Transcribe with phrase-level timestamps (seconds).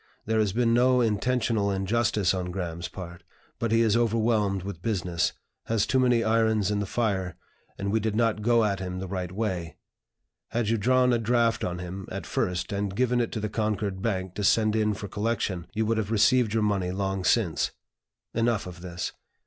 [0.25, 3.21] There has been no intentional injustice on Graham's part;
[3.59, 5.31] but he is overwhelmed with business,
[5.65, 7.35] has too many irons in the fire,
[7.77, 9.77] and we did not go at him the right way.
[10.47, 14.01] Had you drawn a draft on him, at first, and given it to the Concord
[14.01, 17.69] Bank to send in for collection, you would have received your money long since.
[18.33, 19.11] Enough of this.